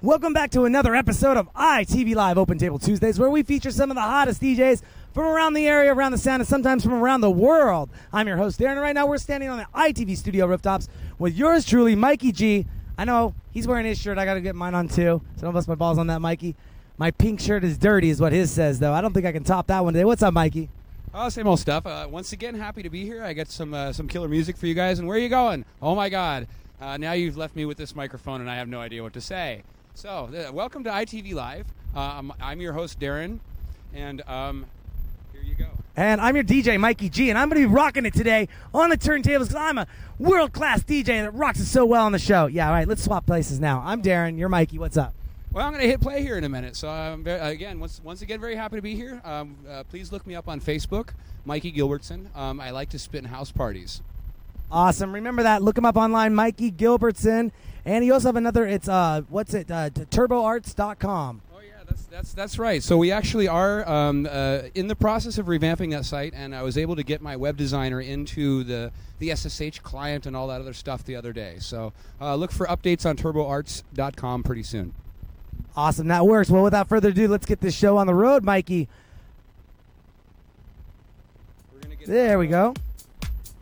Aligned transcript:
Welcome 0.00 0.32
back 0.32 0.52
to 0.52 0.64
another 0.64 0.94
episode 0.94 1.36
of 1.36 1.52
ITV 1.54 2.14
Live 2.14 2.38
Open 2.38 2.56
Table 2.56 2.78
Tuesdays, 2.78 3.18
where 3.18 3.30
we 3.30 3.42
feature 3.42 3.72
some 3.72 3.90
of 3.90 3.96
the 3.96 4.00
hottest 4.00 4.40
DJs 4.40 4.80
from 5.12 5.24
around 5.24 5.54
the 5.54 5.66
area, 5.66 5.92
around 5.92 6.12
the 6.12 6.18
sound, 6.18 6.40
and 6.40 6.48
sometimes 6.48 6.84
from 6.84 6.92
around 6.92 7.20
the 7.20 7.30
world. 7.32 7.90
I'm 8.12 8.28
your 8.28 8.36
host, 8.36 8.60
Darren, 8.60 8.74
and 8.74 8.80
right 8.80 8.94
now 8.94 9.06
we're 9.06 9.18
standing 9.18 9.48
on 9.48 9.58
the 9.58 9.66
ITV 9.74 10.16
studio 10.16 10.46
rooftops 10.46 10.86
with 11.18 11.34
yours 11.34 11.66
truly, 11.66 11.96
Mikey 11.96 12.30
G. 12.30 12.64
I 12.96 13.06
know 13.06 13.34
he's 13.50 13.66
wearing 13.66 13.86
his 13.86 13.98
shirt. 13.98 14.18
I 14.18 14.24
got 14.24 14.34
to 14.34 14.40
get 14.40 14.54
mine 14.54 14.76
on 14.76 14.86
too, 14.86 15.20
so 15.34 15.42
don't 15.42 15.52
bust 15.52 15.66
my 15.66 15.74
balls 15.74 15.98
on 15.98 16.06
that, 16.06 16.20
Mikey. 16.20 16.54
My 16.96 17.10
pink 17.10 17.40
shirt 17.40 17.64
is 17.64 17.76
dirty, 17.76 18.08
is 18.08 18.20
what 18.20 18.32
his 18.32 18.52
says, 18.52 18.78
though. 18.78 18.92
I 18.92 19.00
don't 19.00 19.12
think 19.12 19.26
I 19.26 19.32
can 19.32 19.42
top 19.42 19.66
that 19.66 19.82
one 19.82 19.94
today. 19.94 20.04
What's 20.04 20.22
up, 20.22 20.32
Mikey? 20.32 20.70
Oh, 21.12 21.28
same 21.28 21.48
old 21.48 21.58
stuff. 21.58 21.86
Uh, 21.86 22.06
once 22.08 22.32
again, 22.32 22.54
happy 22.54 22.84
to 22.84 22.90
be 22.90 23.04
here. 23.04 23.24
I 23.24 23.32
got 23.32 23.48
some 23.48 23.74
uh, 23.74 23.92
some 23.92 24.06
killer 24.06 24.28
music 24.28 24.56
for 24.58 24.68
you 24.68 24.74
guys. 24.74 25.00
And 25.00 25.08
where 25.08 25.16
are 25.16 25.20
you 25.20 25.28
going? 25.28 25.64
Oh 25.82 25.96
my 25.96 26.08
God! 26.08 26.46
Uh, 26.80 26.98
now 26.98 27.14
you've 27.14 27.36
left 27.36 27.56
me 27.56 27.64
with 27.64 27.78
this 27.78 27.96
microphone, 27.96 28.40
and 28.40 28.48
I 28.48 28.54
have 28.54 28.68
no 28.68 28.80
idea 28.80 29.02
what 29.02 29.14
to 29.14 29.20
say. 29.20 29.64
So, 29.98 30.30
uh, 30.32 30.52
welcome 30.52 30.84
to 30.84 30.90
ITV 30.90 31.34
Live. 31.34 31.66
Um, 31.92 32.32
I'm 32.40 32.60
your 32.60 32.72
host, 32.72 33.00
Darren, 33.00 33.40
and 33.92 34.22
um, 34.28 34.66
here 35.32 35.42
you 35.42 35.56
go. 35.56 35.66
And 35.96 36.20
I'm 36.20 36.36
your 36.36 36.44
DJ, 36.44 36.78
Mikey 36.78 37.08
G, 37.08 37.30
and 37.30 37.36
I'm 37.36 37.48
going 37.48 37.60
to 37.60 37.68
be 37.68 37.74
rocking 37.74 38.06
it 38.06 38.14
today 38.14 38.46
on 38.72 38.90
the 38.90 38.96
turntables 38.96 39.48
because 39.48 39.56
I'm 39.56 39.76
a 39.76 39.88
world 40.16 40.52
class 40.52 40.84
DJ 40.84 41.24
that 41.24 41.34
rocks 41.34 41.58
it 41.58 41.64
so 41.64 41.84
well 41.84 42.06
on 42.06 42.12
the 42.12 42.20
show. 42.20 42.46
Yeah, 42.46 42.68
all 42.68 42.74
right, 42.74 42.86
let's 42.86 43.02
swap 43.02 43.26
places 43.26 43.58
now. 43.58 43.82
I'm 43.84 44.00
Darren, 44.00 44.38
you're 44.38 44.48
Mikey. 44.48 44.78
What's 44.78 44.96
up? 44.96 45.14
Well, 45.50 45.66
I'm 45.66 45.72
going 45.72 45.82
to 45.82 45.90
hit 45.90 46.00
play 46.00 46.22
here 46.22 46.38
in 46.38 46.44
a 46.44 46.48
minute. 46.48 46.76
So, 46.76 46.88
um, 46.88 47.24
very, 47.24 47.40
again, 47.40 47.80
once, 47.80 48.00
once 48.04 48.22
again, 48.22 48.40
very 48.40 48.54
happy 48.54 48.76
to 48.76 48.82
be 48.82 48.94
here. 48.94 49.20
Um, 49.24 49.56
uh, 49.68 49.82
please 49.82 50.12
look 50.12 50.24
me 50.28 50.36
up 50.36 50.46
on 50.46 50.60
Facebook, 50.60 51.08
Mikey 51.44 51.72
Gilbertson. 51.72 52.36
Um, 52.36 52.60
I 52.60 52.70
like 52.70 52.90
to 52.90 53.00
spit 53.00 53.24
in 53.24 53.30
house 53.30 53.50
parties. 53.50 54.00
Awesome. 54.70 55.12
Remember 55.12 55.42
that. 55.42 55.62
Look 55.62 55.76
him 55.76 55.84
up 55.84 55.96
online, 55.96 56.36
Mikey 56.36 56.70
Gilbertson. 56.70 57.50
And 57.84 58.04
you 58.04 58.12
also 58.12 58.28
have 58.28 58.36
another, 58.36 58.66
it's, 58.66 58.88
uh, 58.88 59.22
what's 59.28 59.54
it, 59.54 59.70
uh, 59.70 59.90
turboarts.com. 59.90 61.42
Oh 61.52 61.60
yeah, 61.60 61.72
that's 61.86 62.04
that's 62.04 62.32
that's 62.32 62.58
right. 62.58 62.82
So 62.82 62.96
we 62.96 63.10
actually 63.10 63.48
are 63.48 63.88
um, 63.88 64.28
uh, 64.30 64.62
in 64.74 64.88
the 64.88 64.96
process 64.96 65.38
of 65.38 65.46
revamping 65.46 65.90
that 65.92 66.04
site, 66.04 66.34
and 66.34 66.54
I 66.54 66.62
was 66.62 66.76
able 66.76 66.96
to 66.96 67.02
get 67.02 67.22
my 67.22 67.36
web 67.36 67.56
designer 67.56 68.00
into 68.00 68.64
the 68.64 68.92
the 69.18 69.34
SSH 69.34 69.80
client 69.80 70.26
and 70.26 70.36
all 70.36 70.48
that 70.48 70.60
other 70.60 70.72
stuff 70.74 71.04
the 71.04 71.16
other 71.16 71.32
day. 71.32 71.56
So 71.60 71.92
uh, 72.20 72.34
look 72.34 72.52
for 72.52 72.66
updates 72.66 73.06
on 73.06 73.16
turboarts.com 73.16 74.42
pretty 74.42 74.62
soon. 74.62 74.94
Awesome. 75.76 76.08
That 76.08 76.26
works. 76.26 76.50
Well, 76.50 76.62
without 76.62 76.88
further 76.88 77.10
ado, 77.10 77.28
let's 77.28 77.46
get 77.46 77.60
this 77.60 77.74
show 77.74 77.96
on 77.96 78.06
the 78.06 78.14
road, 78.14 78.44
Mikey. 78.44 78.88
We're 81.72 81.80
gonna 81.80 81.96
get 81.96 82.08
There 82.08 82.38
we 82.38 82.46
go. 82.48 82.74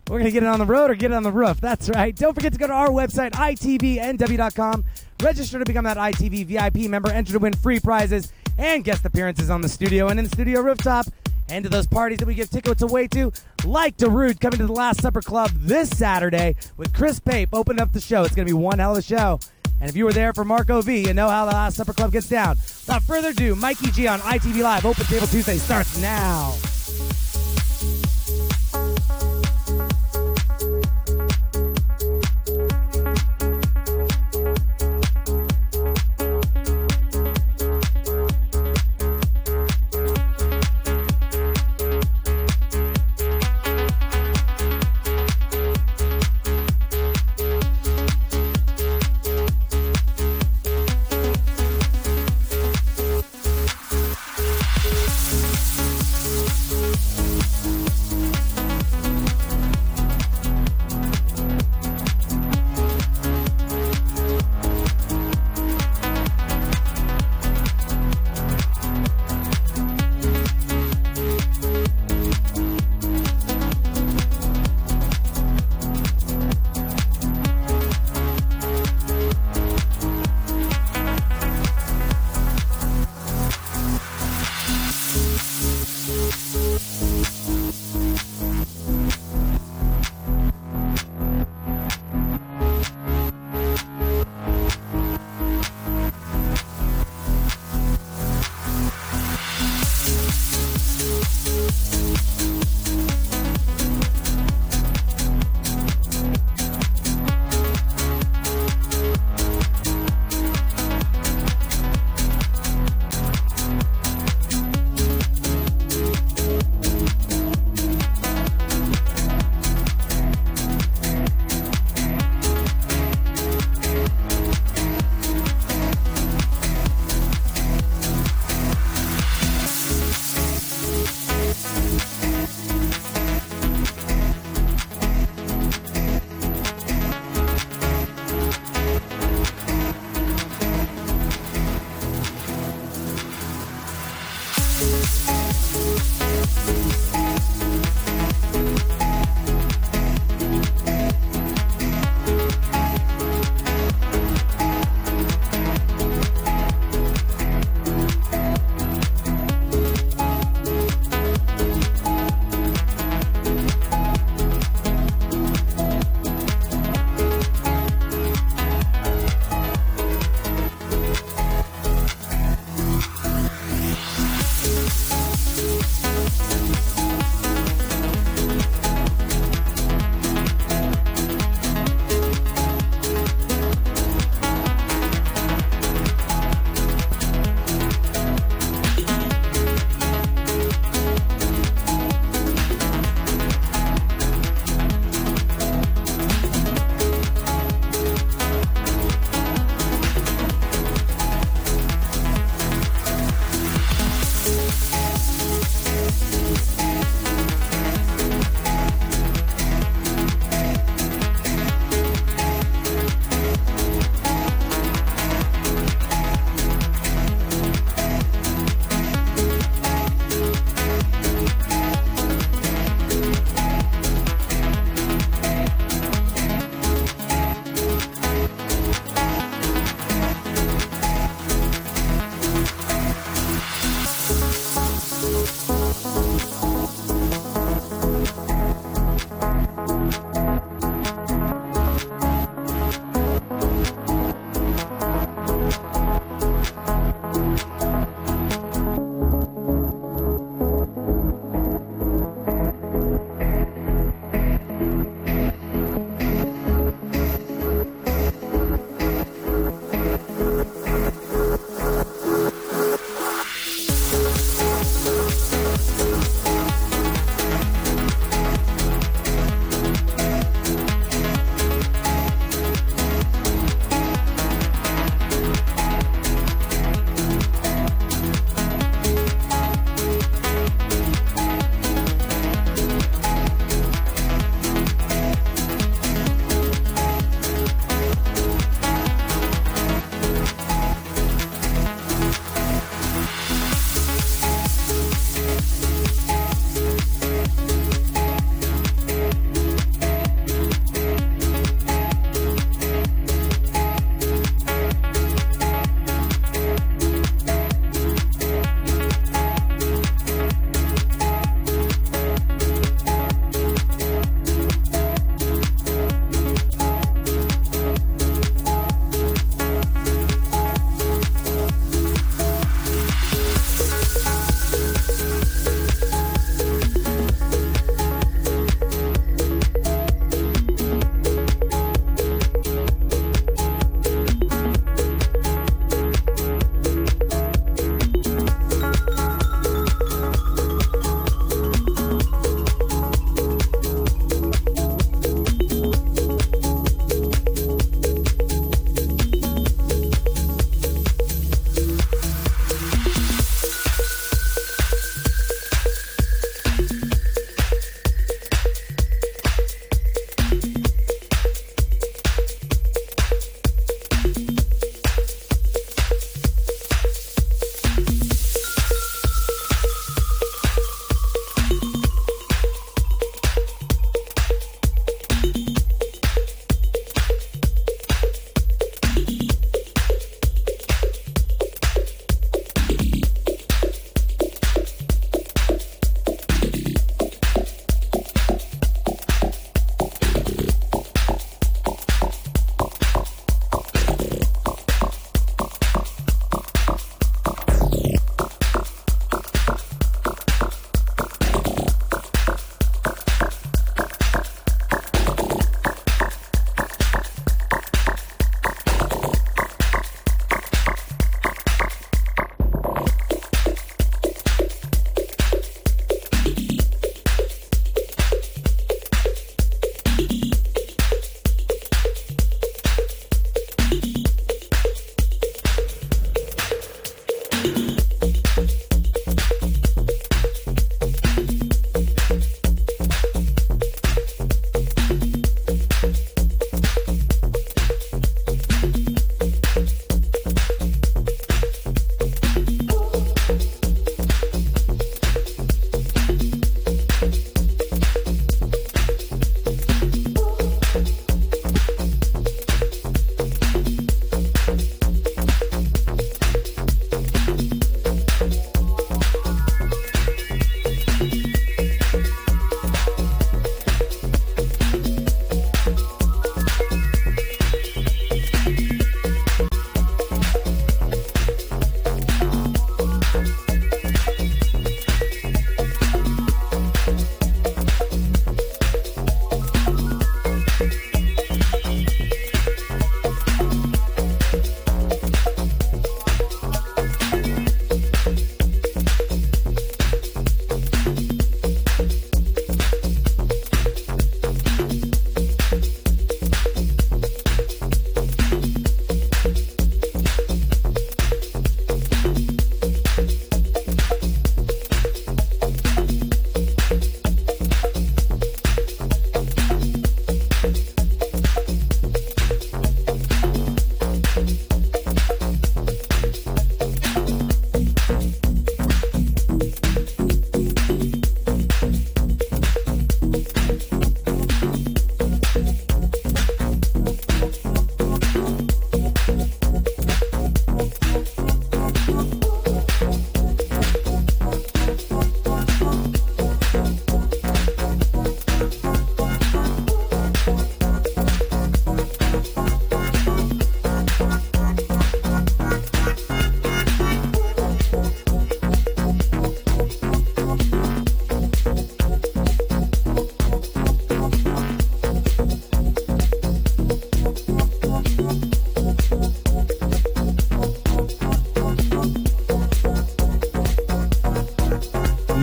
We're 0.09 0.19
going 0.19 0.27
to 0.27 0.31
get 0.31 0.45
it 0.45 0.49
on 0.49 0.61
the 0.61 0.67
road 0.67 0.91
or 0.91 0.95
get 0.95 1.11
it 1.11 1.15
on 1.15 1.25
the 1.25 1.33
roof. 1.33 1.61
That's 1.61 1.89
right. 1.89 2.15
Don't 2.15 2.33
forget 2.35 2.53
to 2.53 2.59
go 2.59 2.69
to 2.69 2.73
our 2.73 2.89
website, 2.89 3.33
itvnw.com. 3.33 4.85
Register 5.23 5.59
to 5.59 5.65
become 5.65 5.85
that 5.85 5.97
ITV 5.97 6.47
VIP 6.47 6.89
member. 6.89 7.11
Enter 7.11 7.33
to 7.33 7.39
win 7.41 7.55
free 7.55 7.81
prizes 7.81 8.33
and 8.57 8.85
guest 8.85 9.05
appearances 9.05 9.51
on 9.51 9.63
the 9.63 9.69
studio 9.69 10.09
and 10.09 10.19
in 10.21 10.27
the 10.27 10.31
studio 10.31 10.61
rooftop. 10.61 11.07
And 11.49 11.65
to 11.65 11.71
those 11.71 11.87
parties 11.87 12.19
that 12.19 12.27
we 12.27 12.35
give 12.35 12.51
tickets 12.51 12.83
away 12.83 13.09
to, 13.09 13.33
like 13.65 13.97
Darude 13.97 14.41
coming 14.41 14.59
to 14.59 14.67
the 14.67 14.73
Last 14.73 15.01
Supper 15.01 15.23
Club 15.23 15.51
this 15.55 15.91
Saturday 15.91 16.57
with 16.77 16.93
Chris 16.93 17.19
Pape 17.21 17.51
opening 17.53 17.81
up 17.81 17.93
the 17.93 18.01
show. 18.01 18.23
It's 18.25 18.35
going 18.35 18.47
to 18.47 18.53
be 18.53 18.59
one 18.59 18.79
hell 18.79 18.93
of 18.93 18.99
a 18.99 19.03
show. 19.03 19.41
And 19.81 19.91
if 19.91 19.97
you 19.97 20.05
were 20.05 20.13
there 20.13 20.33
for 20.33 20.45
Marco 20.45 20.83
V, 20.83 21.07
you 21.07 21.15
know 21.15 21.29
how 21.29 21.45
the 21.45 21.53
Last 21.53 21.77
Supper 21.77 21.93
Club 21.93 22.13
gets 22.13 22.29
down. 22.29 22.57
Without 22.57 23.03
further 23.03 23.29
ado, 23.29 23.55
Mikey 23.55 23.91
G 23.91 24.07
on 24.07 24.21
ITV 24.21 24.63
Live 24.63 24.87
Open 24.87 25.05
Table 25.05 25.27
Tuesday 25.27 25.57
starts 25.57 26.01
now. 26.01 26.55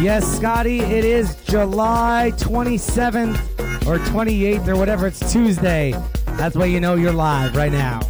Yes, 0.03 0.35
Scotty, 0.35 0.81
it 0.81 1.05
is 1.05 1.33
July 1.45 2.33
27th 2.35 3.37
or 3.87 3.99
28th 3.99 4.67
or 4.67 4.75
whatever. 4.75 5.07
It's 5.07 5.31
Tuesday. 5.31 5.95
That's 6.25 6.57
why 6.57 6.65
you 6.65 6.81
know 6.81 6.95
you're 6.95 7.13
live 7.13 7.55
right 7.55 7.71
now. 7.71 8.01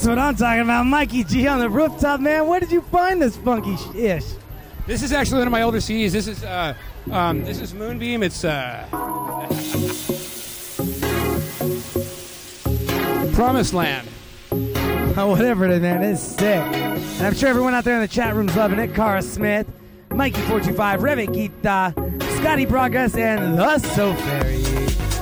That's 0.00 0.08
what 0.08 0.18
I'm 0.18 0.34
talking 0.34 0.62
about. 0.62 0.86
Mikey 0.86 1.24
G 1.24 1.46
on 1.46 1.58
the 1.58 1.68
rooftop, 1.68 2.20
man. 2.20 2.46
Where 2.46 2.58
did 2.58 2.72
you 2.72 2.80
find 2.80 3.20
this 3.20 3.36
funky 3.36 3.76
sh- 3.76 3.94
ish? 3.96 4.24
This 4.86 5.02
is 5.02 5.12
actually 5.12 5.40
one 5.40 5.48
of 5.48 5.50
my 5.50 5.60
older 5.60 5.76
CDs. 5.76 6.12
This 6.12 6.26
is 6.26 6.42
uh, 6.42 6.72
um, 7.10 7.44
this 7.44 7.60
is 7.60 7.74
Moonbeam. 7.74 8.22
It's 8.22 8.42
uh, 8.42 8.86
Promised 13.34 13.74
Land. 13.74 14.08
Oh, 15.18 15.26
whatever 15.36 15.66
it 15.66 15.72
is, 15.72 15.82
man. 15.82 16.02
It's 16.02 16.22
sick. 16.22 16.46
And 16.46 17.26
I'm 17.26 17.34
sure 17.34 17.50
everyone 17.50 17.74
out 17.74 17.84
there 17.84 17.96
in 17.96 18.00
the 18.00 18.08
chat 18.08 18.34
room's 18.34 18.56
loving 18.56 18.78
it. 18.78 18.94
Cara 18.94 19.20
Smith, 19.20 19.66
Mikey425, 20.08 21.02
Reve 21.02 21.28
Kita, 21.28 22.38
Scotty 22.38 22.64
Progress, 22.64 23.14
and 23.16 23.58
The 23.58 23.78
So 23.80 24.14
Fairy. 24.14 24.64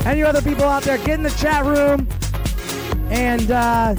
And 0.07 0.17
you 0.17 0.25
other 0.25 0.41
people 0.41 0.67
out 0.67 0.85
there, 0.85 0.99
get 0.99 1.19
in 1.19 1.25
the 1.25 1.31
chat 1.31 1.65
room 1.65 2.07
and 3.11 3.51
uh, 3.51 3.97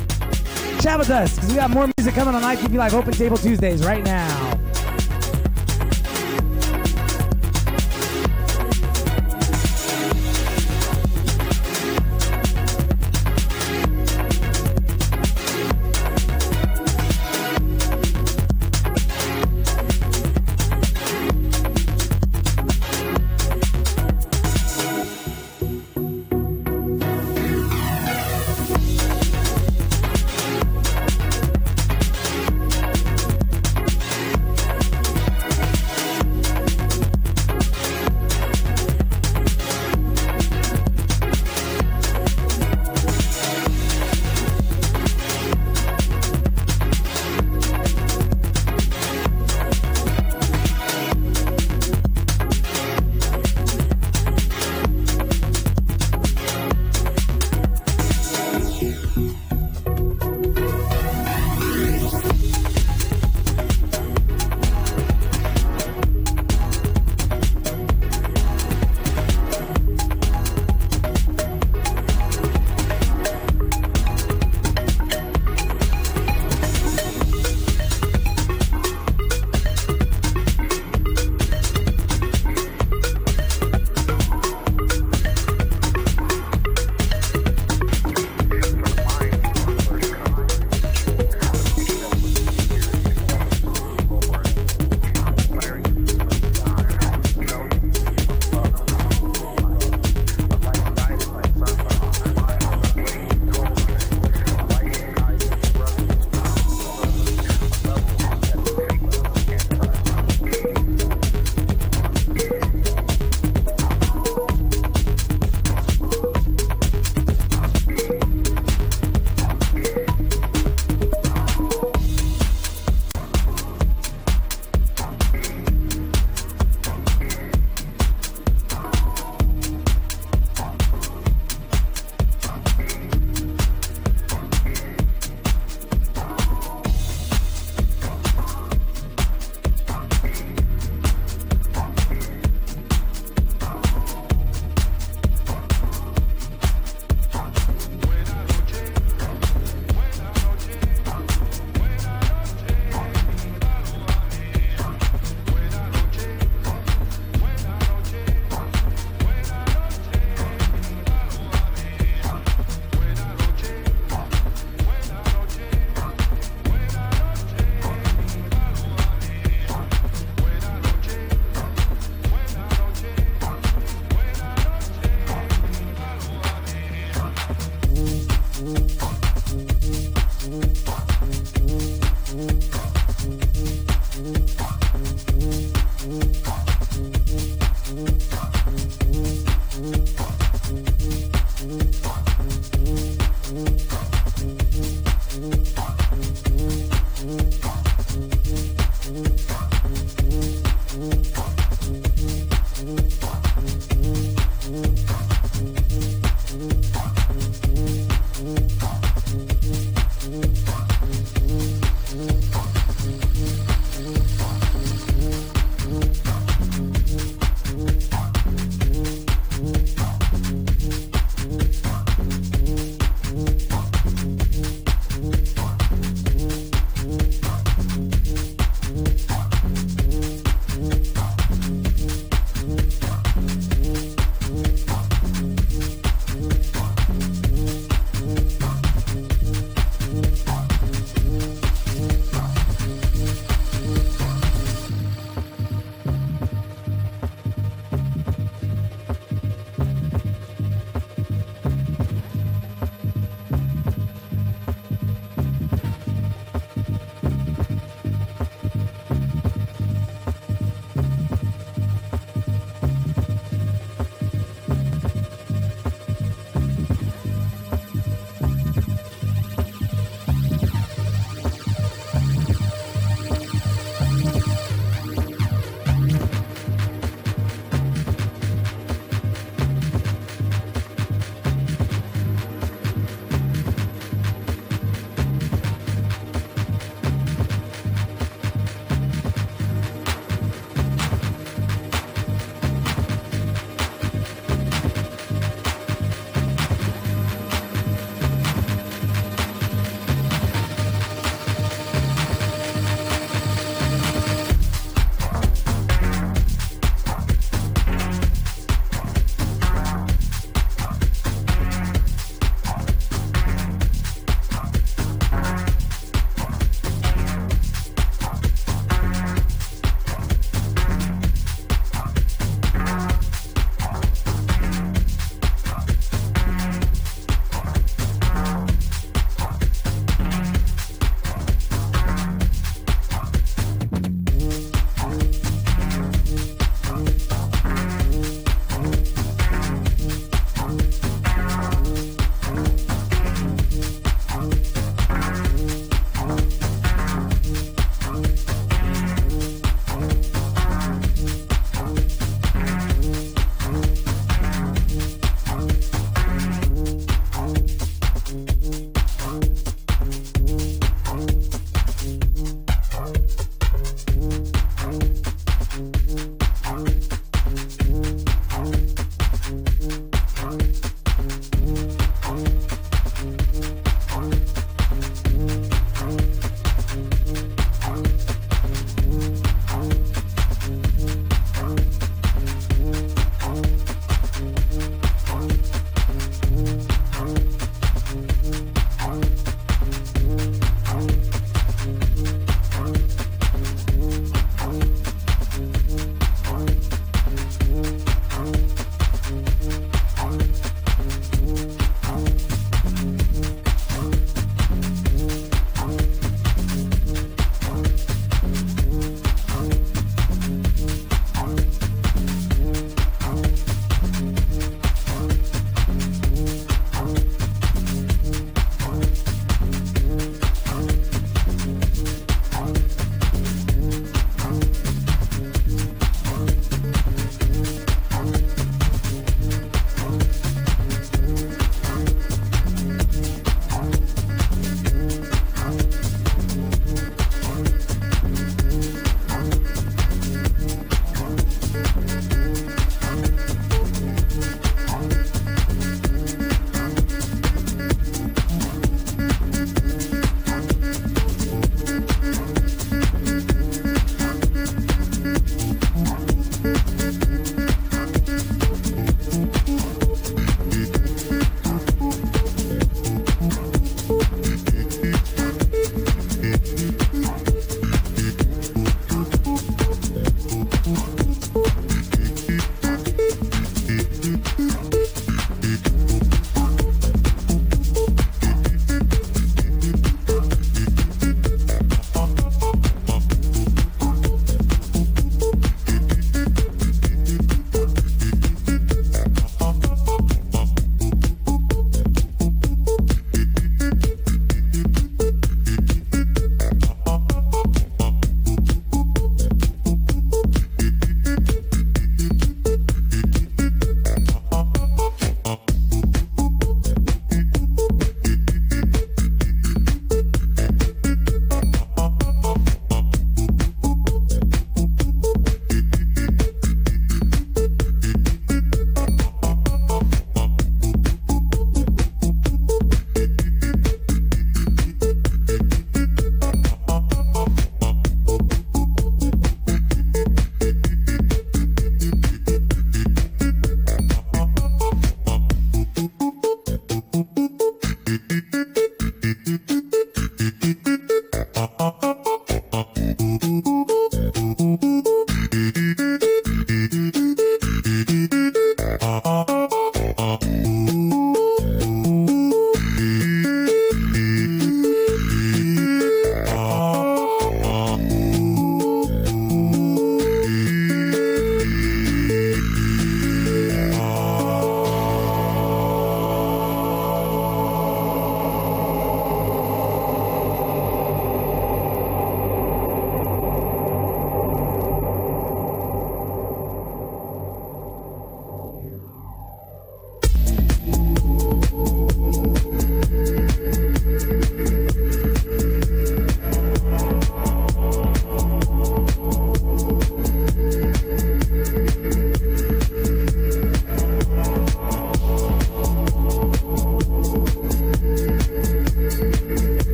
chat 0.79 0.97
with 0.97 1.09
us 1.09 1.35
because 1.35 1.49
we 1.49 1.55
got 1.55 1.69
more 1.69 1.89
music 1.97 2.15
coming 2.15 2.33
on 2.33 2.41
ITV 2.41 2.75
Live 2.75 2.93
Open 2.93 3.13
Table 3.13 3.37
Tuesdays 3.37 3.85
right 3.85 4.03
now. 4.03 4.38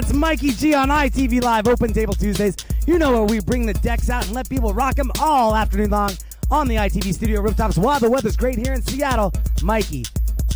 That's 0.00 0.14
Mikey 0.14 0.52
G 0.52 0.72
on 0.72 0.88
ITV 0.88 1.42
Live 1.42 1.68
Open 1.68 1.92
Table 1.92 2.14
Tuesdays. 2.14 2.56
You 2.86 2.98
know 2.98 3.12
where 3.12 3.24
we 3.24 3.38
bring 3.38 3.66
the 3.66 3.74
decks 3.74 4.08
out 4.08 4.24
and 4.24 4.34
let 4.34 4.48
people 4.48 4.72
rock 4.72 4.94
them 4.94 5.12
all 5.20 5.54
afternoon 5.54 5.90
long 5.90 6.12
on 6.50 6.68
the 6.68 6.76
ITV 6.76 7.12
studio 7.12 7.42
rooftops 7.42 7.76
while 7.76 8.00
the 8.00 8.08
weather's 8.08 8.34
great 8.34 8.56
here 8.56 8.72
in 8.72 8.80
Seattle. 8.80 9.30
Mikey, 9.62 10.06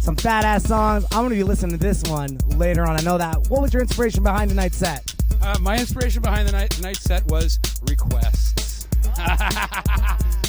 some 0.01 0.17
fat 0.17 0.47
ass 0.47 0.65
songs. 0.65 1.05
I'm 1.11 1.19
going 1.19 1.29
to 1.29 1.37
be 1.37 1.43
listening 1.43 1.73
to 1.73 1.77
this 1.77 2.03
one 2.05 2.39
later 2.57 2.87
on. 2.87 2.99
I 2.99 3.03
know 3.03 3.19
that. 3.19 3.37
What 3.51 3.61
was 3.61 3.75
your 3.75 3.83
inspiration 3.83 4.23
behind 4.23 4.49
tonight's 4.49 4.79
set? 4.79 5.15
Uh, 5.43 5.59
my 5.61 5.79
inspiration 5.79 6.23
behind 6.23 6.49
the 6.49 6.53
night, 6.53 6.97
set 6.97 7.27
was 7.27 7.61
requests. 7.87 8.85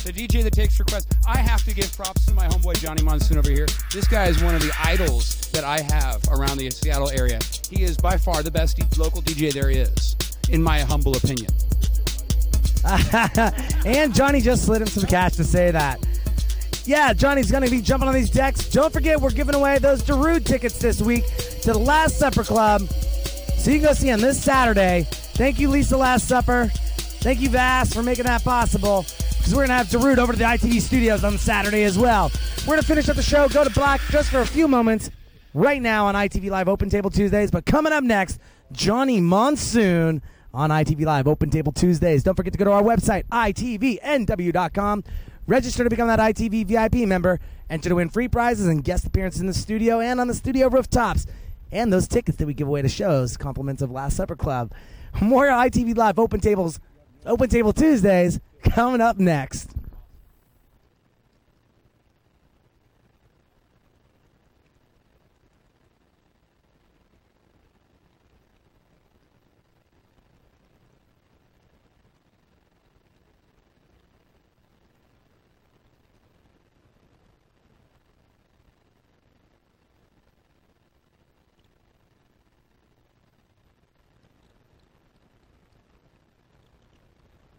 the 0.06 0.14
DJ 0.14 0.42
that 0.42 0.54
takes 0.54 0.80
requests. 0.80 1.08
I 1.28 1.38
have 1.38 1.64
to 1.64 1.74
give 1.74 1.96
props 1.96 2.26
to 2.28 2.34
my 2.34 2.48
homeboy 2.48 2.80
Johnny 2.80 3.02
Monsoon 3.02 3.38
over 3.40 3.50
here. 3.50 3.68
This 3.92 4.08
guy 4.08 4.26
is 4.26 4.44
one 4.44 4.54
of 4.54 4.62
the 4.62 4.72
idols 4.84 5.50
that 5.52 5.64
I 5.64 5.82
have 5.82 6.24
around 6.30 6.58
the 6.58 6.70
Seattle 6.70 7.10
area. 7.10 7.40
He 7.70 7.82
is 7.82 7.98
by 7.98 8.18
far 8.18 8.44
the 8.44 8.52
best 8.52 8.80
local 8.98 9.22
DJ 9.22 9.52
there 9.52 9.72
is, 9.72 10.16
in 10.50 10.62
my 10.62 10.82
humble 10.82 11.18
opinion. 11.18 11.50
and 13.86 14.14
Johnny 14.14 14.40
just 14.40 14.66
slid 14.66 14.82
him 14.82 14.88
some 14.88 15.06
cash 15.06 15.34
to 15.34 15.44
say 15.44 15.72
that. 15.72 16.06
Yeah, 16.86 17.14
Johnny's 17.14 17.50
going 17.50 17.64
to 17.64 17.72
be 17.72 17.82
jumping 17.82 18.08
on 18.08 18.14
these 18.14 18.30
decks. 18.30 18.70
Don't 18.70 18.94
forget, 18.94 19.20
we're 19.20 19.32
giving 19.32 19.56
away 19.56 19.80
those 19.80 20.04
Darude 20.04 20.46
tickets 20.46 20.78
this 20.78 21.02
week 21.02 21.26
to 21.62 21.74
the 21.74 21.80
Last 21.80 22.20
Supper 22.20 22.44
Club. 22.44 22.82
So 23.58 23.72
you 23.72 23.80
can 23.80 23.88
go 23.88 23.94
see 23.94 24.10
him 24.10 24.22
this 24.22 24.44
Saturday. 24.44 25.08
Thank 25.10 25.60
you, 25.60 25.70
Lisa 25.70 25.98
Last 25.98 26.28
Supper. 26.28 26.70
Thank 27.22 27.42
you, 27.42 27.50
Vass, 27.50 27.92
for 27.92 28.04
making 28.04 28.26
that 28.26 28.44
possible. 28.44 29.04
Because 29.46 29.58
we're 29.58 29.68
going 29.68 29.78
to 29.78 29.86
have 29.86 29.88
Darude 29.90 30.18
over 30.18 30.34
to 30.34 30.40
the 30.40 30.44
ITV 30.44 30.82
studios 30.82 31.24
on 31.24 31.38
Saturday 31.38 31.84
as 31.84 32.00
well. 32.00 32.32
We're 32.62 32.78
going 32.78 32.82
to 32.82 32.88
finish 32.88 33.10
up 33.10 33.16
the 33.16 33.22
show, 33.22 33.48
go 33.48 33.64
to 33.64 33.70
black 33.70 34.02
just 34.10 34.32
for 34.32 34.40
a 34.40 34.46
few 34.48 34.68
moments 34.68 35.12
right 35.54 35.80
now 35.80 36.08
on 36.08 36.16
ITV 36.16 36.50
Live 36.50 36.68
Open 36.68 36.90
Table 36.90 37.12
Tuesdays. 37.12 37.52
But 37.52 37.64
coming 37.64 37.94
up 37.94 38.04
next, 38.04 38.40
Johnny 38.72 39.22
Monsoon 39.22 40.24
on 40.52 40.72
ITV 40.72 41.06
Live 41.06 41.28
Open 41.28 41.52
Table 41.52 41.72
Tuesdays. 41.72 42.24
Don't 42.24 42.34
forget 42.34 42.54
to 42.54 42.58
go 42.58 42.66
to 42.66 42.72
our 42.72 42.82
website, 42.82 43.26
itvnw.com. 43.28 45.04
Register 45.46 45.84
to 45.84 45.92
become 45.92 46.08
that 46.08 46.18
ITV 46.18 46.66
VIP 46.66 47.08
member. 47.08 47.40
Enter 47.70 47.90
to 47.90 47.96
win 47.98 48.10
free 48.10 48.28
prizes 48.28 48.66
and 48.66 48.84
guest 48.84 49.06
appearances 49.06 49.42
in 49.42 49.46
the 49.46 49.54
studio 49.54 50.00
and 50.00 50.20
on 50.20 50.28
the 50.28 50.34
studio 50.34 50.70
rooftops. 50.70 51.28
And 51.72 51.94
those 51.94 52.08
tickets 52.08 52.40
that 52.40 52.48
we 52.48 52.56
give 52.56 52.68
away 52.68 52.82
to 52.82 52.90
shows, 52.90 53.38
compliments 53.38 53.84
of 53.84 53.92
Last 53.92 54.18
Supper 54.18 54.36
Club. 54.36 54.72
More 55.22 55.46
ITV 55.46 55.96
Live 55.96 56.18
Open 56.18 56.40
Tables, 56.40 56.80
Open 57.28 57.48
Table 57.48 57.74
Tuesdays 57.74 58.40
coming 58.66 59.02
up 59.02 59.18
next. 59.18 59.70